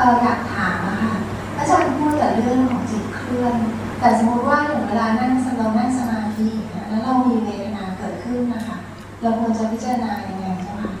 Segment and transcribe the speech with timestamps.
[0.00, 1.12] อออยากถามนะคะ
[1.56, 3.54] อาจารย์พูดแต่เรื่องของจิตเคลื่อน
[4.00, 6.48] แต่สมมติว่าอย่างเวลานั่งเรานั่งสมาธิ
[6.88, 8.76] แล้วเรามีเวทนาเกิดขึ้นนะคะ
[9.22, 10.92] เราควรจะพิจารณาอย่างไงเจ้าคะ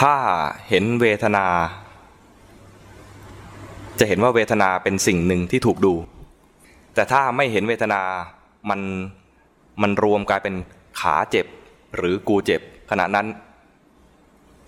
[0.00, 0.14] ถ้า
[0.68, 1.46] เห็นเวทนา
[3.98, 5.94] จะเห็นว่าเวทนาเป็นสิ่งหนึ่งที่ถูกดู
[6.94, 8.00] แต่ถ้าไม่เห็นเวทนา
[8.70, 8.80] มัน
[9.82, 10.54] มันรวมกลายเป็น
[11.00, 11.46] ขาเจ็บ
[11.96, 13.26] หรือกูเจ็บขณะนั้น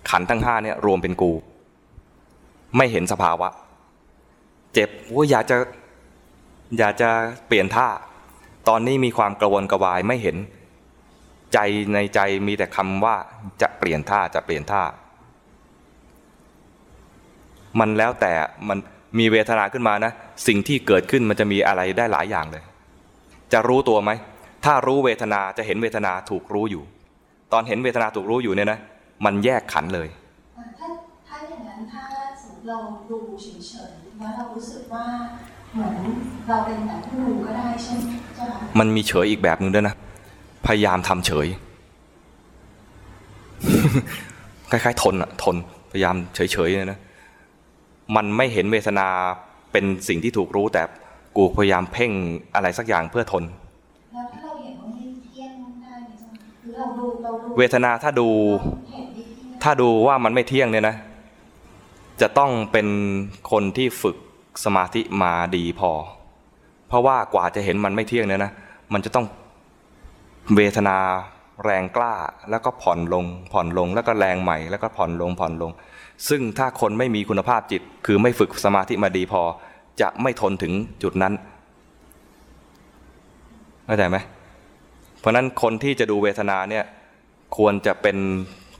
[0.09, 1.31] ขันทั้งห้าเนี่ยรวมเป็นกู
[2.77, 3.49] ไม่เห็นสภาวะ
[4.73, 5.57] เจ็บว่าอยากจะ
[6.77, 7.09] อยากจะ
[7.47, 7.87] เปลี่ยนท่า
[8.69, 10.37] ตอนนี้มีความกระวนกระวายไม่เห็น
[11.53, 11.59] ใจ
[11.93, 13.15] ในใจมีแต่คำว่า
[13.61, 14.81] จะเปลี่ยนท่าจะเปลี่ยนท่า
[17.79, 18.33] มันแล้วแต่
[18.69, 18.77] มัน
[19.19, 20.11] มีเวทนาขึ้นมานะ
[20.47, 22.63] สิ่งที่เกิดขึ้นมันจะมีอะไรได้หลายอย่างเลย
[23.53, 24.11] จะรู้ตัวไหม
[24.65, 26.83] ถ้ารู้เวทนาจะเห็นเวทนาถูกรู้อยู่
[27.53, 28.79] ตอนเห็นเวทนาถูกรู้อยู่เนี่ยนะ
[29.25, 30.09] มันแยกขันเลย
[30.57, 30.87] อ่าถ้า
[31.27, 32.03] ถ้าอย่างนั้นถ้า
[32.41, 32.77] สมมติ เรา
[33.09, 35.05] ดูเฉยๆแล้วเรารู้สึกว่า
[35.73, 35.93] เหมือน
[36.47, 39.95] เราเป็นแบบผู้ดูก็ได้ใช่ไหมเจ้าคะมันมีเฉยอีกแบบหนึ่งด้วยนะ
[40.67, 41.47] พยายามทำเฉย
[44.71, 45.55] คล้ายๆ ทนอะทน
[45.91, 46.99] พยายามเฉยๆเนี่ยนะ
[48.15, 49.07] มันไม่เห็นเวทนา
[49.71, 50.83] เป็นสิ่งที่ถูกรู้แต่
[51.35, 52.11] กูพยายามเพ่ง
[52.55, 53.43] อะไรสักอย่างเพื่อทน
[54.13, 58.27] แล้วถ้าเราเห็นว่าไม่เที่ยงได้ไหมเจ้าคะหรือเราดูเราดูเวทนาถ้าดู
[58.91, 60.95] เห็นไม่เที่ยงถ้าดูว่ามันไม่เที่ยงเนี่ยนะ
[62.21, 62.87] จะต้องเป็น
[63.51, 64.17] คนที่ฝึก
[64.65, 65.91] สมาธิมาดีพอ
[66.87, 68.51] เพราะว่ากว่าจะเห็นมันไม่เที่ยงเนี่ยนะ
[68.93, 69.25] มันจะต้อง
[70.55, 70.97] เวทนา
[71.65, 72.13] แรงกล้า
[72.49, 75.71] แล้วก็ผ่อนลง ผ่อนลงแล้วก็แรงใหม่แล้วก็ผ่อนลงผ่อนลง
[76.29, 79.41] ซึ่งถ้าคนไม่มีคุณภาพจิต คือไม่ฝึกสมาธิมาดีพอ
[80.01, 80.73] จะไม่ทนถึง
[81.03, 81.33] จุดนั้น
[83.85, 84.17] เข้าใจไหม
[85.19, 86.85] เพราะนั้นคนที่จะดูเวทนาเนี่ย
[87.57, 88.17] ควรจะเป็น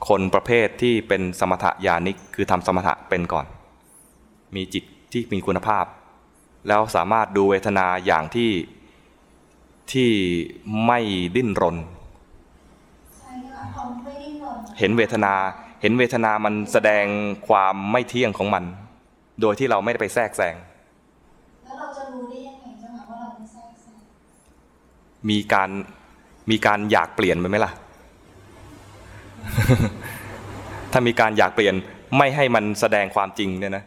[0.07, 3.45] คนประเภทที่เป็นสมถะญาณิกคือทำสมถะเป็นก่อน
[4.55, 5.85] มีจิตที่มีคุณภาพ
[6.67, 8.51] แล้วสามารถดูเวทนาอย่างที่
[9.91, 10.09] ที่
[10.85, 10.99] ไม่
[11.35, 11.77] ดิ้นรน
[13.17, 15.33] ใช่ค่ะพอไม่ได้นอนเห็นเวทนา
[15.81, 17.05] เห็นเวทนามันแสดง
[17.47, 18.63] ความไม่เที่ยงของมัน
[19.41, 20.55] โดยที่เราไม่ได้ไปแทรกแซง
[21.65, 23.97] แล้วเราจะรู้ได้ยังไงเจ้าคะว่าเราไม่แทรกแซง
[25.29, 25.69] มีการ
[26.49, 27.71] มีการอยากเปลี่ยนไปไหมล่ะ
[30.91, 31.75] ถ้ามีการอยากเปลี่ยน
[32.17, 33.83] ไม่ให้มันแสดงความจริงเนี่ยนะ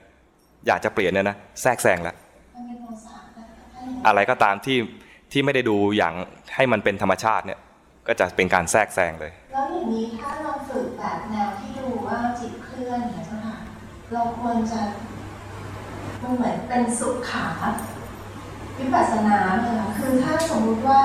[0.67, 2.15] อยากจะเปลี่ยนเนี่ยนะแทรกแซงแล้ว
[2.57, 4.79] มันเป็นโทสะนะคะถ้าอย่างนั้นอะไรก็ตามที่
[5.33, 6.15] ที่ไม่ได้ดูอย่าง
[6.55, 7.59] ให้มันเป็นธรรมชาติเนี่ย
[8.07, 13.57] ก็จะเป็นการแทรกแซงเลยแล้วอย่างนี้ถ้าเราฝึกแบบแนวที่ดูว่าจิตเคลื่อนเนี่ยเจ้าค่ะ
[14.13, 14.81] เราควรจะ
[16.23, 17.47] มันเหมือนเป็นสุขา
[18.79, 21.03] วิปัสสนาเลยค่ะคือถ้าสมมุติว่า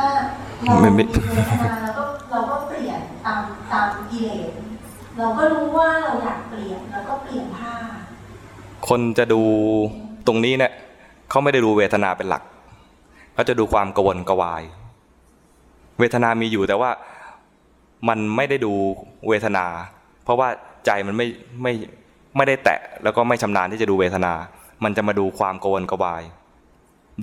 [0.65, 1.96] เราไม่ไม่มีเวทนาเราก็
[2.31, 4.49] เราก็เปลี่ยนตามตามกิเลส
[5.17, 7.75] เราก็รู้ว่าเราอยากเปลี่ยนเราก็เปลี่ยนท่า
[8.87, 9.41] คนจะดู
[10.27, 10.71] ตรงนี้เนี่ย
[11.29, 12.43] เขาไม่ได้ดูเวทนาเป็นหลัก
[13.33, 14.63] เขาจะดูความกวนกวาย
[15.99, 16.91] เวทนามีอยู่แต่ว่า
[18.09, 18.73] มันไม่ได้ดู
[19.27, 19.65] เวทนา
[20.23, 20.47] เพราะว่า
[20.85, 21.27] ใจมันไม่
[21.61, 21.73] ไม่
[22.35, 24.33] ไม่ได้แตะแล้วก็ไม่ชำนาญที่จะดูเวทนา
[24.83, 26.23] มันจะมาดูความกวนกวาย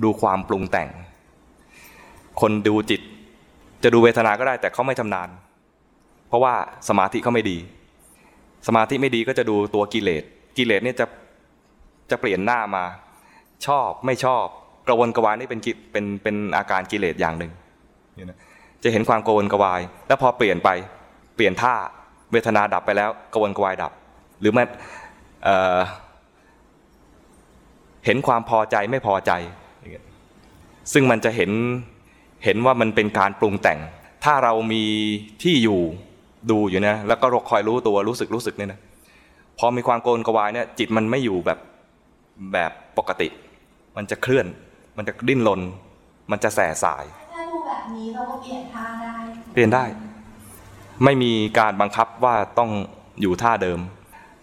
[0.03, 0.89] ดูความปรุงแต่ง
[2.41, 3.01] คนดูจิต
[3.85, 5.29] จะดูเวทนาก็ได้แต่เขาไม่ชำนาญ
[6.27, 6.53] เพราะว่า
[6.89, 7.57] สมาธิเขาไม่ดี
[8.67, 10.23] สมาธิไม่ดีก็จะดูตัวกิเลส
[10.57, 11.05] กิเลสเนี่ยจะ
[12.11, 12.83] จะเปลี่ยนหน้ามา
[13.67, 14.45] ชอบไม่ชอบ
[14.87, 17.51] กระวนกระวายนี่เป็นกิเป็นเป็นอาการกิเลสอย่างหนึ่ง
[18.17, 18.37] นี่นะ
[18.83, 20.69] จะเห็นความกระวนกระวาย แล้วพอเปลี่ยนไป
[21.35, 21.75] เปลี่ยนท่า
[22.31, 23.91] เวทนาดับไปแล้วกระวนกระวายดับ
[24.39, 24.67] หรือแมัน
[25.43, 25.79] เออ
[28.05, 29.31] เห็นความพอใจไม่พอใจ
[30.93, 31.51] ซึ่งมันจะเห็น
[32.45, 33.79] เห็นว่ามันเป็นการปรุงแต่ง
[34.23, 34.83] ถ้าเรามี
[35.43, 35.81] ที่อยู่
[36.49, 38.79] ดูอยู่นะ แล้วก็คอยรู้ตัวรู้สึกรู้สึกเนี่ยนะ
[39.59, 41.59] พอมีความโกรนกระวายเนี่ยจิตมันไม่อยู่แบบ
[42.53, 43.27] แบบปกติ
[43.97, 44.45] มันจะเคลื่อน
[44.97, 45.61] มันจะดิ้นรน
[46.31, 49.15] มันจะแส่สาย ถ้าดูแบบนี้เราก็เปลี่ยนท่าได้
[49.53, 49.83] เปลี่ยนได้
[51.03, 52.71] ไม่มีการบังคับว่าต้อง
[53.21, 53.79] อยู่ท่าเดิม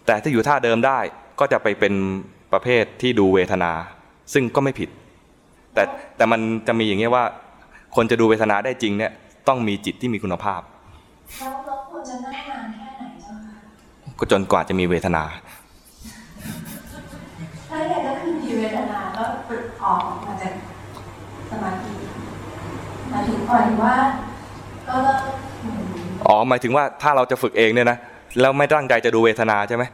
[0.07, 0.99] แต่ถ้าอยู่ท่าเดิมได้
[1.41, 1.95] ก็จะไปเป็น
[2.53, 3.73] ประเภทที่ดูเวทนา
[4.33, 4.91] ซึ่งก็ไม่ผิด
[5.75, 5.83] แต่
[6.17, 7.25] แต่มันจะมีอย่างเงี้ยว่า
[7.97, 9.13] คนจะดูเวทนาได้จริงเนี่ย
[9.49, 10.61] ต้องมีจิตที่มีคุณภาพ
[11.39, 13.55] แล้วเราควรจะนั่งนานแค่ไหนเจ้าคะ
[14.19, 15.23] ก็จนกว่าจะมีเวทนา
[17.69, 20.53] ถ้าอยากจะคือมีเวทนาก็ปลุกออกมาจาก
[21.51, 21.93] สมาธิ
[23.11, 23.97] หมายถึงปล่อยว่า
[24.89, 25.19] ก็เลิก
[25.63, 25.83] อืม
[26.27, 27.99] อ๋อหมายถึงว่าถ้าเราจะฝึกเองเนี่ยนะ
[28.41, 29.85] แล้วไม่ตั้งใจจะดูเวทนาใช่ไหม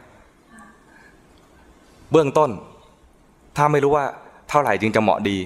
[2.11, 2.49] เบื้องต้น
[3.57, 4.05] ถ้าไม่รู้ว่า
[4.49, 5.37] เท่าไหร่จึงจะเหมาะดี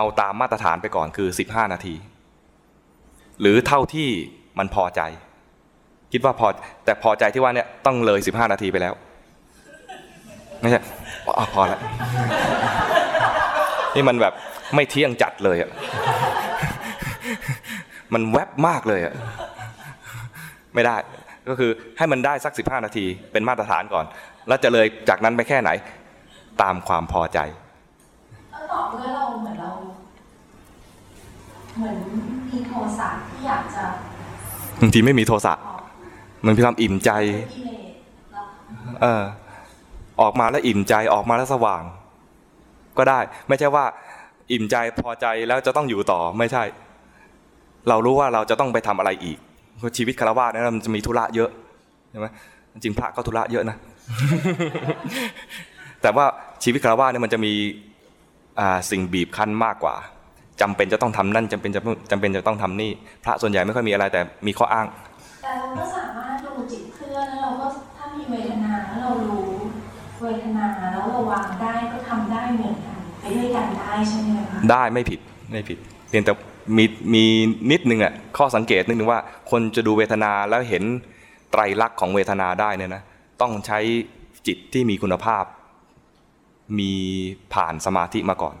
[0.00, 1.94] เอาตามมาตรฐานไปก่อนคือ 15 นาที
[3.40, 4.08] หรือเท่าที่
[4.58, 5.00] มันพอใจ
[6.12, 6.46] คิดว่าพอ
[6.84, 8.94] แต่พอใจที่ว่าเนี่ยต้องเลย 15 นาทีไปแล้ว
[10.60, 10.80] ไม่ใช่
[11.38, 11.80] อพอแล้ว
[13.94, 14.34] นี่มันแบบ
[14.74, 15.70] ไม่เที่ยงจัดเลยอะ
[18.14, 19.14] มันแวบมากเลยอะ
[20.74, 20.96] ไม่ได้
[21.48, 24.04] ก็คือให้มันได้สักสิบห้านาที เป็นมาตรฐานก่อน
[24.48, 25.70] แล้วจะเลยจากนั้นไปแค่ไหน
[26.62, 27.40] ตามความพอใจ
[28.72, 29.59] ต่อเมื่อเราเหมือน
[31.82, 31.96] มือน
[32.50, 33.84] มีโทสะที่อยากจะ
[34.80, 35.54] บางทีไม่มีโทสะ
[36.44, 37.10] มันพีความอิ่มใจ
[39.02, 39.22] เออ
[40.20, 41.82] ออกมาแล้วอิ่มใจออกมาแล้วสว่าง
[42.98, 43.18] ก็ได้
[43.48, 43.84] ไม่ใช่ว่า
[44.52, 46.62] อิ่มใจพอใจแล้วจะต้องอยู่ต่อไม่ใช่
[47.88, 49.38] เรารู้ว่าเราจะต้องไปทำอะไรอีก
[49.78, 51.50] เพราะชีวิตคารวะเนี่ยมันจะมีธุระเยอะ
[52.10, 52.26] ใช่ไหม
[52.72, 53.76] จริงพระก็ธุระเยอะนะ
[56.02, 56.24] แต่ว่า
[56.62, 57.52] ชีวิตคารวะเนี่ยมันจะมี
[58.90, 59.94] สิ่งบีบคั้นมากกว่า
[60.60, 62.90] จำเป็นจะต้องทำนั่นจำเป็นจะจำเป็นจะต้องทำนี่
[63.24, 64.86] พระส่วนใหญ่ไม่ค่อยมีอะไรแต่มีข้ออ้าง
[65.42, 67.66] แต่เราก็สามารถดูจิตเคลื่อนแล้วเราก็
[67.96, 69.48] ถ้ามีเวทนาแล้วเรารู้
[70.22, 75.20] เวทนาแล้วเราวางได้ก็ทำได้เหมือนกันไปด้วยกันได้ใช่ไหมคะได้ไม่ผิด
[75.50, 75.78] ไม่ผิด
[76.08, 76.32] เพียงแต่
[76.76, 76.84] มี
[77.14, 77.24] มี
[77.70, 79.20] นิดนึงอะข้อสังเกตนิดนึงว่า
[79.50, 80.82] คนจะดูเวทนาแล้วเห็น
[81.50, 83.02] ไตรลักษณ์ของเวทนาได้เนี่ยนะ
[83.40, 83.78] ต้องใช้
[84.46, 85.44] จิตที่มีคุณภาพ
[86.78, 86.92] มี
[87.54, 88.56] ผ่านสมาธิมาก่อน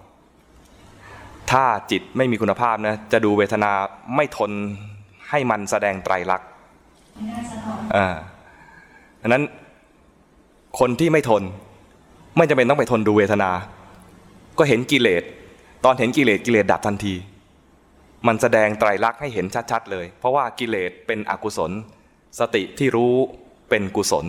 [1.50, 3.72] ถ้าจิตไม่มีคุณภาพนะจะดูเวทนา
[4.16, 4.50] ไม่ทน
[5.30, 6.48] ให้มันแสดงไตรลักษณ์
[7.96, 8.06] อ่า
[9.20, 9.44] ดังนั้น
[10.78, 11.42] คนที่ไม่ทน
[12.36, 13.50] ไม่จำเป็นต้องไปทนดูเวทนา
[14.58, 15.22] ก็เห็นกิเลส
[15.84, 17.14] ตอนเห็นกิเลสกิเลสดับทันที
[18.26, 21.70] มันแสดงไตรลักษณ์ให้เห็นชัดๆเลย เพราะว่ากิเลสเป็นอกุศล
[22.38, 23.14] สติที่รู้
[23.68, 24.26] เป็นกุศล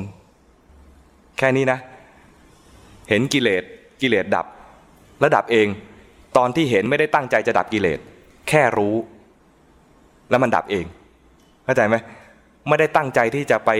[1.38, 1.79] แค่นี้นะ
[3.09, 3.63] เห็นกิเลส
[4.01, 4.45] กิเลสดับ
[5.19, 5.68] แล้วดับเอง
[6.38, 8.00] ตอนที่เห็นไม่ได้ตั้งใจจะดับกิเลส
[8.50, 8.95] แค่รู้
[10.30, 10.86] แล้วมันดับเอง
[11.66, 11.95] เข้าใจไหม
[12.68, 13.72] ไม่ได้ตั้งใจที่จะไป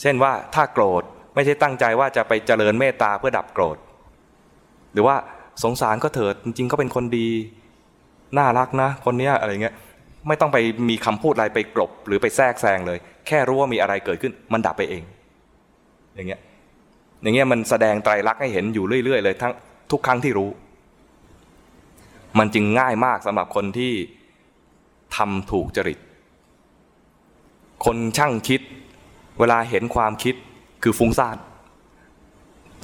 [0.00, 1.02] เช่นว่าถ้าโกรธ
[1.34, 3.76] ไม่ใช่ตั้งใจว่าจะไปเจริญเมตตาเพื่อดับโกรธ
[4.92, 5.16] หรือว่า
[5.64, 7.28] สงสารก็เถิดจริงๆก็เป็นคนดี
[8.38, 9.74] น่ารักนะ คนเนี้ยอะไรเงี้ย
[10.28, 15.02] ไม่ต้องไปมีคำพูดอะไรไปกลบ หรือไปแทรกแซงเลย แค่รู้ว่ามีอะไรเกิดขึ้น มันดับไปเอง
[16.14, 16.40] อย่างเงี้ย
[17.22, 19.52] อย่างเงี้ยมันแสดงไตรลักษณ์ให้เห็นอยู่เรื่อยๆเลยทั้ง
[19.90, 20.48] ทุกครั้งที่รู้
[22.38, 23.92] มันจึงง่ายมากสำหรับคนที่
[25.16, 25.98] ทำถูกจริต
[27.84, 28.60] คนช่างคิด
[29.38, 30.34] เวลาเห็นความคิด
[30.82, 31.36] คือฟุ้งซ่าน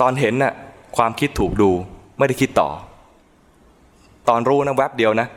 [0.01, 0.55] ตอนเห็นน่ะ
[0.97, 1.71] ความคิดถูกดู
[2.19, 2.69] ไม่ได้คิดต่อ
[4.29, 5.29] ตอนรู้นะแวบเดียวนะ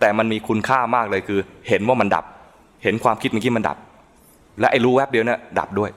[0.00, 2.24] แต่มันมีคุณค่ามากเลยคือ เห็นว่ามันดับ
[2.82, 3.76] เห็นความคิดเมื่อกี้มันดับ
[4.60, 5.90] และไอ้รู้แวบเดียวนะ่ะดับด้วย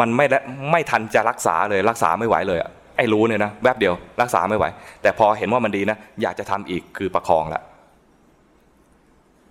[0.00, 0.26] มันไม่
[0.70, 4.64] ไม่ทันจะรักษาเลยรักษาไม่ไหวเลยอะ ไอ้รู้เนี่ยนะแวบเดียวรักษาไม่ไหว
[5.02, 7.62] แต่พอเห็นว่ามันดีนะ อยากจะทำอีกคือประคองละ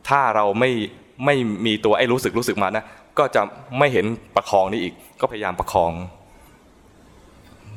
[0.09, 0.71] ถ้าเราไม่
[1.25, 1.35] ไม่
[1.65, 2.83] มีตัวไอ้รู้สึกรู้สึกมานะ
[3.19, 3.41] ก็จะ
[3.79, 4.05] ไม่เห็น
[4.35, 5.91] ประคองนี่อีก ก็พยายามประคอง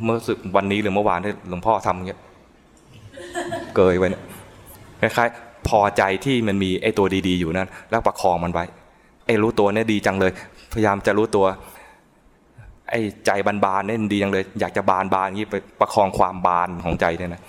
[0.05, 2.21] เมื่อสึกวันนี้หรือเมื่อวานที่หลวงพ่อทำเงี้ย
[3.77, 4.23] เกยไว้เนี่ย
[5.01, 8.65] คล้ายๆพอใจที่มันมีไอ้ตัวดี ๆ อยู่นั้นแล้วประคองมันไว้
[9.27, 10.33] ไอ้รู้ตัวเนี่ยดีจังเลย
[10.73, 11.47] พยายามจะรู้ตัว
[12.91, 17.43] ไอ้ใจบานๆเนี่ยดีจังเลย อยากจะบานบานงี้ไปประคองความบานของใจเนี่ยนะ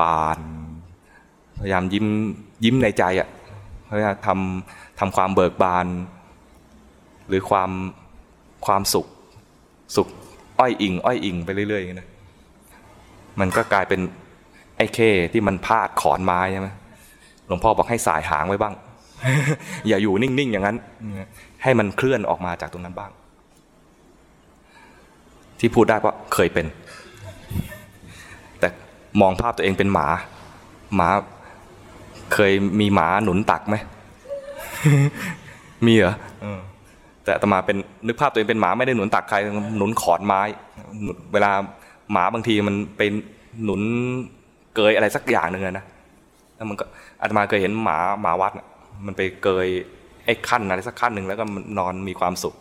[0.00, 0.38] บาน
[1.60, 2.06] พยายามยิ้ม
[2.64, 3.28] ยิ้มในใจอะ
[3.88, 5.86] พยายามทำทำความเบิกบาน
[7.28, 7.70] หรือความ
[8.66, 9.06] ความสุข
[9.96, 10.08] สุข
[10.58, 12.08] อ้อยอิง อ้อยอิงไปเรื่อยๆอย่างนะ
[13.40, 14.00] มันก็กลายเป็น
[14.76, 14.98] ไอ้เค
[15.32, 16.68] ที่มันพาดขอนไม้ใช่ไหม
[17.46, 18.74] หลวงพ่อบอกให้สายหางไว้บ้าง
[19.88, 20.76] อย่าอยู่นิ่งๆอย่างนั้น
[21.62, 23.10] ให้มันเคลื่อนออกมาจากตรงนั้นบ้าง
[25.60, 26.66] ที่พูดได้เพราะเคยเป็น
[28.60, 28.68] แต่
[29.20, 30.06] มองภาพตัวเองเป็นหมา
[30.96, 31.08] หมา
[32.34, 33.76] เคยมีหมาหนุนตักไหม
[35.86, 36.14] มีเหรอ
[37.24, 39.36] แต่ตมาเป็นนึกภาพตัวเองเป็นหมาไม่ได้หนุนตักใคร
[39.78, 40.40] หนุนขอนไม้
[41.32, 41.52] เวลา
[42.12, 43.12] หมาบางทีมันเป็น
[43.64, 43.80] หนุน
[44.74, 45.84] เกยอะไรสักอย่างหนึ่งนะ
[46.56, 46.84] แล้วมันก็
[47.20, 48.52] อาตมาเคยเห็นหมาหมาวัด
[49.06, 49.68] มันไปเกย
[50.24, 51.44] ไอ้ขั้นอะไรสักขั้นหนึ่งแล้วก็
[51.78, 52.54] นอนมีความสุข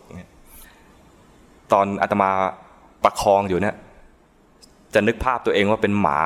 [1.71, 2.29] ตอนอาตมา
[3.03, 3.75] ประคองอยู่เนี่ย
[4.93, 6.19] จะนึกภาพตัวเองว่าเป็นหมา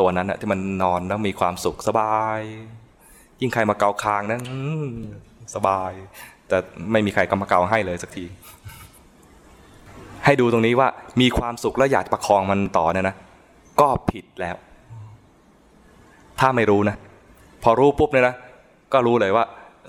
[0.00, 2.40] ตัวนั้นนะที่มันนอนแล้วมีความสุขสบาย
[3.40, 4.42] ยิ่งใครมาเกาคางนั้น
[5.54, 5.92] สบาย
[6.48, 6.56] แต่
[6.92, 8.24] ไม่มีใครกำมาเกาให้เลยสักที
[10.24, 10.88] ให้ดูตรงนี้ว่า
[11.20, 13.16] มีความสุขแล้วอยากประคองมันต่อเนี่ยนะ
[13.80, 14.56] ก็ผิดแล้ว
[16.40, 16.96] ถ้าไม่รู้นะ
[17.62, 18.34] พอรู้ปุ๊บเนี่ยนะ
[18.92, 19.44] ก็รู้เลยว่า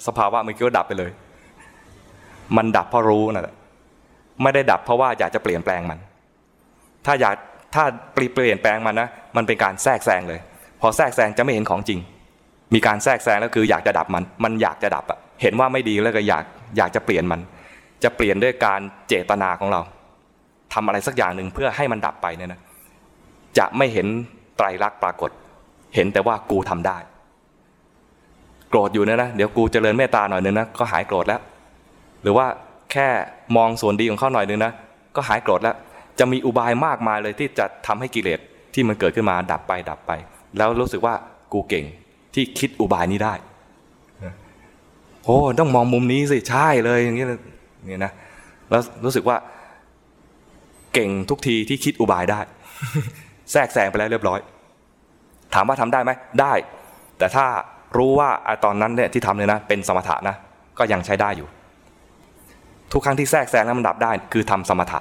[0.07, 1.11] สภาวะมันก็ดับไปเลย
[2.57, 3.55] มันดับเพราะรู้นะ่ะ
[4.41, 5.99] ไม่ได้ดับเพราะว่าอยากจะเปลี่ยนแปลงมัน
[7.05, 7.35] ถ้าอยาก
[7.75, 10.39] ถ้าเปลี่ยนแปลงมันนะมันเป็นการแทรกแซงเลย
[10.81, 11.99] พอแทรกแซงจะไม่เห็นของจริง
[12.73, 16.43] มีการแทรกแซงแล้วคืออยากจะดับมัน มันอยากจะดับอะเห็นว่าไม่ดีแล้วก็อยาก
[16.77, 17.39] อยากจะเปลี่ยนมัน
[18.03, 19.81] จะเปลี่ยนด้วยการเจตนาของเรา
[20.73, 22.61] ทำอะไรสักอย่างหนึ่งเพื่อให้มันดับไปเนี่ยนะ
[23.57, 24.07] จะไม่เห็น
[24.57, 25.31] ไตรลักษณ์ปรากฏ
[25.95, 26.97] เห็นแต่ว่ากูทำได้
[28.69, 31.41] โกรธอยู่เนี่ยนะเดี๋ยวกูเจริญเมตตาหน่อยนึงนะก็หายโกรธแล้ว
[32.21, 32.47] หรือว่า
[32.91, 33.07] แค่
[33.57, 34.71] มองส่วนดีของเขาหน่อยนึงนะ
[35.15, 35.75] ก็หายโกรธแล้ว
[36.19, 38.39] จะมีอุบายมากมายเลยที่จะทำให้กิเลส
[38.73, 40.11] ที่มันเกิดขึ้นมาดับไปดับไป
[40.57, 41.13] แล้วรู้สึกว่า
[41.53, 41.85] กูเก่ง
[42.33, 43.33] ที่คิดอุบายนี้ได้
[45.25, 48.11] โอ้ต้องมองมุมนี้สิใช่เลยอย่างนี้เนี่ยนะ
[48.69, 49.37] แล้วรู้สึกว่า
[50.93, 52.39] เก่งทุกทีที่คิดอุบายได้
[53.51, 54.39] แทรกแซงไปแล้วเรียบร้อย
[55.53, 56.53] ถามว่าทำได้ไหมได้
[57.17, 57.45] แต่ถ้า
[57.97, 58.29] รู้ว่า
[58.65, 60.35] ตอนนั้นเนี่ยที่ทำเลยนะเป็นสมถะนะ
[60.77, 61.47] ก็ยังใช้ได้อยู่
[62.91, 64.99] ทุกครั้งที่แทรกแซงแล้วมันดับได้ คือทำสมถะ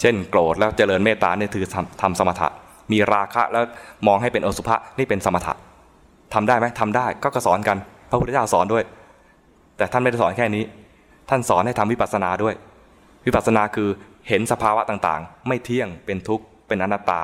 [0.00, 1.64] เช่นโกรธแล้วเจริญเมตตาเนี่ยคือ
[2.02, 2.48] ทำสมถะ
[2.92, 3.64] มีราคะแล้ว
[4.06, 5.54] มองให้เป็นอสุภะนี่เป็นสมถะ
[6.34, 7.76] ทำได้ไหมทำได้ก็กสอนกัน
[8.10, 8.84] พระพุทธเจ้าสอนด้วย
[9.76, 10.64] แต่ท่านไม่ได้สอนแค่นี้
[11.28, 12.54] ท่านสอนให้ทำวิปัสสนาด้วย
[13.26, 13.88] วิปัสสนาคือ
[14.28, 17.22] เห็นสภาวะต่างๆ ไม่เที่ยงเป็นทุกข์เป็นอนัตตา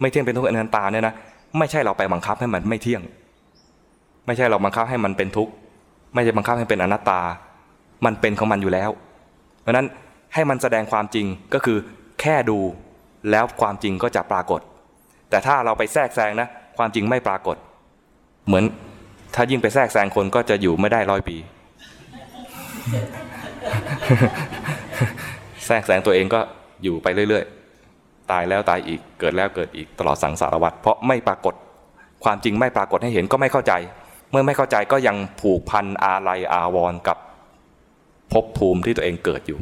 [0.00, 1.14] ไม่เที่ยงเป็นทุกข์เป็นอนัตตาเนี่ยนะ
[1.58, 3.02] ไม่ใช่เราไปบังคับให้มันไม่เที่ยง
[4.26, 5.52] ไม่ใช่เราบังคับให้มันเป็นทุกข์
[6.14, 7.20] ไม่ใช่บังคับให้เป็นอนัตตา
[8.04, 8.90] มันเป็นของมันอยู่แล้ว
[9.62, 9.86] เพราะนั้น
[10.36, 11.78] ให้มันแสดงความจริงก็คือ
[12.20, 12.58] แค่ดู
[13.30, 14.60] แล้วความจริงก็จะปรากฏ
[15.30, 17.56] แต่ถ้าเราไปแทรกแซงนะความจริงไม่ปรากฏ
[18.46, 18.64] เหมือน
[19.34, 21.36] ถ้ายิ่งไปแทรกแซงคนก็จะอยู่ไม่ได้ร้อยปี
[25.66, 26.40] แทรกแซงตัวเองก็
[26.82, 31.54] อยู่ไปเรื่อยๆ ตายแล้วตายอีกเกิดแล้วเกิดอีกตลอดสังสารวัฏเพราะไม่ปรากฏ
[32.24, 33.72] ความจริงไม่ปรากฏให้เห็นก็ไม่เข้าใจ
[34.30, 37.18] เมื่อไม่เข้าใจก็ยังผูกพันอาลัยอาวรณ์กับ
[38.32, 39.58] ภพภูมิที่ตัวเองเกิดอยู่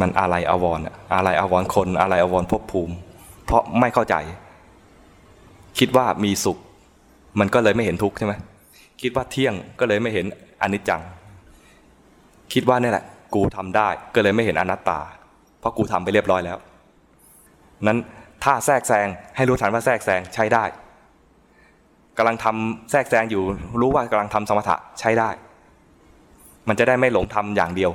[0.00, 0.80] มันอะไรอาวร
[1.14, 2.94] อะไรอาวร์คนอะไรอาวร์ภพภูมิ
[3.44, 4.14] เพราะไม่เข้าใจ
[5.78, 6.58] คิดว่ามีสุข
[7.40, 8.34] มันก็เลยไม่เห็นทุกข์ใช่ไหม
[9.02, 10.26] คิดว่าเที่ยงก็เลยไม่เห็น
[10.62, 11.02] อนิจจัง
[12.52, 14.98] คิดว่านี่แหละ กูทำได้ก็เลยไม่เห็นอนัตตา
[15.60, 16.58] เพราะกูทำไปเรียบร้อยแล้ว
[17.86, 17.98] นั้น
[18.44, 20.64] ถ้าแทรกแซงให้รู้ทันว่าแทรกแซงใช้ได้
[22.18, 23.42] กำลังทำแทรกแซงอยู่
[23.80, 25.30] รู้ว่ากำลังทำสมถะใช้ได้
[26.68, 27.90] มันจะได้ไม่หลงทำอย่างเดียว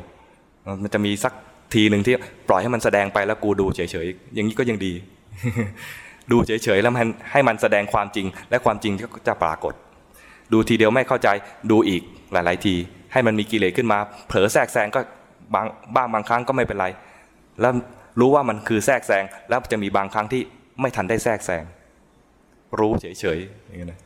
[0.83, 1.33] มันจะมีสัก
[1.73, 2.15] ทีหนึ่งที่
[2.49, 4.93] ปล่อยให้มันแสดงไปแล้วกูดูเฉยๆอย่างนี้ก็ยังดี
[6.31, 9.73] ดูเฉยๆแล้วมันให้มันแสดงความจริง และความจริงก็จะปรากฏ
[10.53, 11.29] ดูทีเดียวไม่เข้าใจ
[11.71, 12.01] ดูอีก
[12.33, 12.75] หลาย ๆ ที
[13.13, 14.99] ให้มันมีกิเลสขึ้นมา เผลอแทรกแซงก็
[15.53, 16.87] บางบ้างบางครั้งก็ไม่เป็นไร
[17.61, 17.73] แล้ว
[18.19, 20.41] รู้ว่ามันคือแทรกแซงแล้วจะมีบางครั้งที่
[20.81, 21.63] ไม่ทันได้แทรกแซง
[22.79, 23.99] รู้เฉยๆอย่างนี้นะ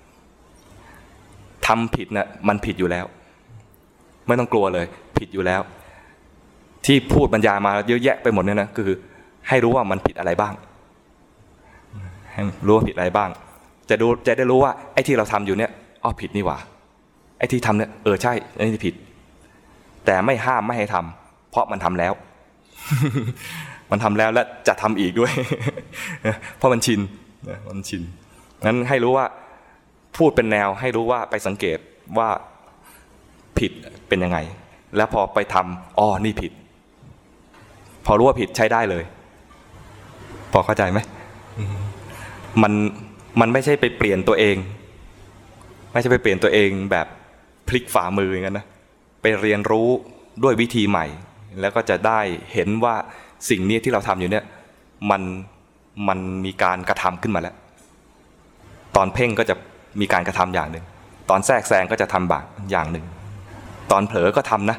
[1.67, 3.05] ทำผิดนะ่ะมันผิดอยู่แล้ว
[4.27, 4.85] ไม่ต้องกลัวเลย
[5.17, 5.61] ผิดอยู่แล้ว
[6.85, 8.89] ที่พูดบรรยายมาเยอะแยะไปหมดเนี่ยนะคือ
[9.47, 10.53] ให้รู้ว่ามันผิดอะไรบ้าง
[12.31, 13.29] ให้รู้ว่าผิดอะไรบ้าง
[13.89, 15.71] จะดูจะได้รู้ว่าไอ้ที่เราทำอยู่เนี่ย
[16.03, 16.57] อ๋อผิดนี่หว่า
[17.37, 18.95] ไอ้ที่ทำเนี่ยเออใช่ไอันนี้ผิด
[20.05, 22.13] แต่ไม่ห้ามไม่ให้ทำเพราะมันทำแล้ว
[23.91, 25.31] มันทำแล้วและจะทำอีกด้วย
[26.57, 26.99] เพราะมันชิน
[27.69, 28.01] มันชิน
[28.65, 29.25] งั้นให้รู้ว่า
[30.17, 31.77] พูดเป็นแนวให้รู้ว่าไปสังเกต
[32.17, 32.29] ว่า
[33.59, 33.71] ผิด
[34.07, 34.37] เป็นยังไง
[34.95, 36.51] แล้วพอไปทำอ๋อนี่ผิด
[38.05, 39.03] พอรู้ว่าผิดใช้ได้เลย
[40.53, 40.99] พอเข้าใจไหม
[42.61, 42.73] มัน
[43.39, 44.55] มันไม่ใช่ไปเปลี่ยนตัวเอง
[45.93, 47.07] ไม่ใช่ไปเปลี่ยนตัวเองแบบ
[47.67, 48.65] พลิกฝ่ามืออย่างนั้นนะ
[49.21, 49.87] ไปเรียนรู้
[50.43, 51.05] ด้วยวิธีใหม่
[51.59, 52.19] แล้วก็จะได้
[52.53, 52.95] เห็นว่า
[53.49, 54.45] สิ่งนี้ที่เราทำอยู่เนี่ย
[55.11, 55.21] มัน
[56.07, 57.55] มันมีการกระทำขึ้นมาแล้ว
[58.95, 59.55] ตอนเพ่งก็จะ
[59.99, 60.85] มีการกระทำอย่างหนึ่ง
[61.29, 63.05] ตอนแทรกแซงก็จะทำบางอย่างหนึ่ง
[63.91, 64.77] ตอนเผลอก็ทำนะ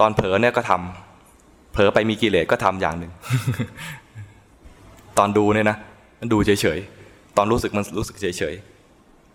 [0.00, 1.11] ตอนเผลอเนี่ยก็ทำ
[1.72, 3.12] เผลอไปมีกิเลสก็ทำอย่างหนึ่ง
[5.18, 5.76] ตอนดูเนี่ยนะ
[6.20, 8.54] มันดูเฉยๆ ตอนรู้สึกมันรู้สึกเฉย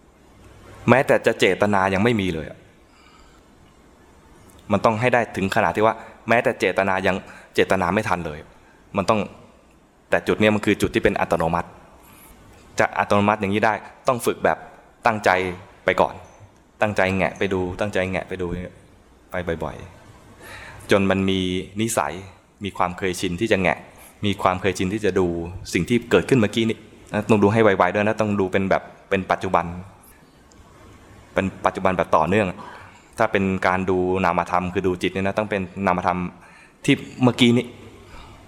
[0.03, 2.47] ๆ แม้แต่จะเจตนายังไม่มีเลย
[4.71, 5.95] มันต้องให้ได้ถึงขนาดที่ว่า
[6.29, 7.15] แม้แต่เจตนายัง
[7.55, 8.39] เจตนาไม่ทันเลย
[8.97, 9.19] มันต้อง
[10.09, 11.69] แต่จุดนี้มันคือจุดที่เป็นอัตโนมัติ
[12.79, 13.73] จะอัตโนมัติอย่างนี้ได้
[14.07, 14.57] ต้องฝึกแบบ
[15.05, 15.29] ตั้งใจ
[15.85, 16.13] ไปก่อน
[16.81, 18.47] ตั้งใจแงะไปดู ตั้งใจแงะไปดู
[19.31, 19.96] ไปบ่อย ๆ
[20.91, 21.39] จนมันมี
[21.81, 22.13] นิสัย
[22.63, 23.77] มีความเคยชินที่จะแงะ
[24.25, 25.27] มีความเคยชินที่จะดู
[25.73, 26.77] สิ่งที่เกิดขึ้นเมื่อกี้นี้
[27.29, 29.65] ต้องดูให้ไวๆด้วยนะต้องดูเป็นแบบเป็นปัจจุบัน
[31.33, 32.47] เป็นปัจจุบันแบบต่อเนื่อง
[33.17, 36.19] ถ้าเป็นการดูนามธรรมคือดูจิตเนี่ยนะต้องเป็นนามธรรม
[36.85, 37.65] ที่เมื่อกี้นี้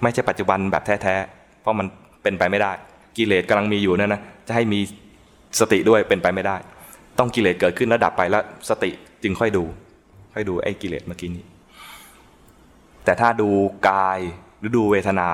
[0.02, 1.88] ไม่ใช่ปัจจุบันแบบแท้ๆเพราะมัน
[2.24, 2.72] เป็นไปไม่ได้
[3.18, 4.80] กิเลสกำลังมีอยู่นั่นนะจะให้มี
[5.60, 6.58] สติด้วยเป็นไปไม่ได้
[7.20, 8.92] ต้องกิเลสเกิดขึ้นแล้วดับไปแล้วสติ
[9.24, 9.64] จึงค่อยดู
[10.34, 11.44] ค่อยดูไอ้กิเลสเมื่อกี้นี้
[13.10, 13.50] แต่ถ้าดู
[13.90, 14.20] กาย
[14.60, 15.28] หรือดูเวทนา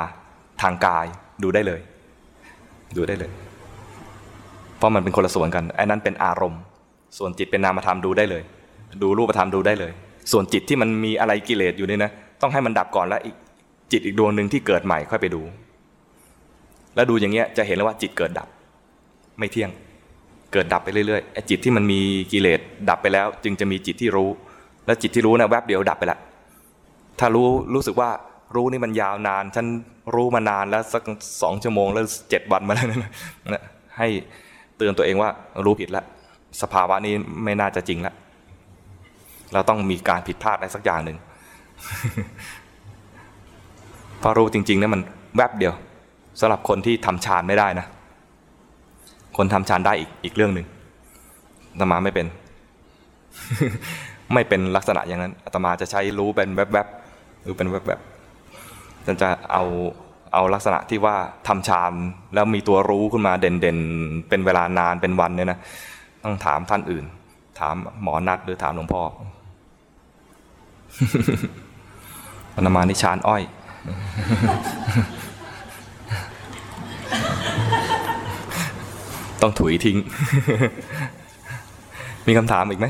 [0.62, 1.05] ทางกาย
[1.44, 1.82] ดูได้เลย
[2.98, 3.32] ดูได้เลย
[4.77, 6.62] เพราะมันเป็นคนละส่วนกันไอ้นั้นเป็นอารมณ์
[7.17, 8.44] ส่วนจิตเป็นนามธรรมดูได้เลย
[9.01, 9.91] ดูรูปธรรมดูได้เลย
[10.32, 13.36] ส่วนจิตที่มันมีอะไรกิเลสอยู่นี่นะต้องให้มันดับก่อนแล้วอีก
[13.91, 15.41] จิตอีกดวงหนึ่งที่เกิดใหม่ค่อยไปดู
[16.96, 18.48] แล้วดูอย่างเงี้ยจะเห็นเลยว่าจิตเกิดดับ
[19.39, 19.70] ไม่เที่ยง
[20.53, 22.00] เกิดดับไปเรื่อยๆไอ้จิตที่มันมี
[22.32, 24.29] กิเลสดับไปแล้ว จึงจะมีจิตที่รู้
[24.86, 26.20] แล้วจิตที่รู้นะแวบเดียวดับไปละ
[27.19, 28.10] ถ้ารู้รู้สึกว่า
[28.55, 29.65] รู้นี่มันยาวนาน ฉัน
[30.15, 31.03] รู้มานานแล้วสัก
[31.41, 32.88] สองชั่วโมงแล้วเจ็ดวันมาแล้ว
[33.53, 33.63] นะ
[33.98, 34.07] ให้
[34.77, 35.29] เตือนตัวเองว่า
[35.65, 36.05] รู้ผิดแล้ว
[36.62, 38.15] สภาวะนี้ไม่น่าจะจริงแล้ว
[39.53, 41.17] เราต้องมีการผิดพลาดอะไรสักอย่างหนึ่ง
[44.19, 45.01] เพราะรู้จริงๆนี่มัน
[45.38, 45.74] แวบเดียว
[46.39, 47.86] สำหรับคนที่ทำฌานไม่ได้นะ
[49.38, 50.67] คนทำฌานได้อีกอีกเรื่องหนึ่ง
[51.72, 52.25] อาตมาไม่เป็น
[54.34, 59.63] ไม่เป็นลักษณะอย่างนั้นอาตมาจะใช้รู้เป็นแวบๆหรือเป็นแวบๆฉันจะเอา
[60.34, 61.15] เอาลักษณะที่ว่า
[61.48, 61.94] ทำฌาน
[62.34, 65.60] แล้วมีตัวรู้ขึ้นมาเด่นๆเป็นเวลานานเป็นวันเนี่ยนะ
[66.24, 67.06] ต้องถามท่านอื่น
[67.60, 69.04] ถามหมอนัดหรือถามหลวงพ่อ
[72.56, 73.44] อาตมานิชานอ้อย
[79.42, 79.98] ต้องถุยทิ้ง
[82.27, 82.88] มีคำถามอีกไหม